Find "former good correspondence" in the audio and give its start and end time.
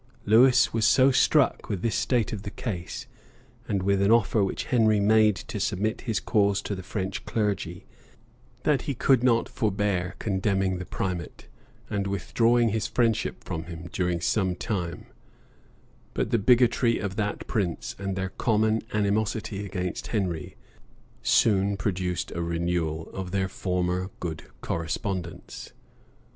23.47-25.73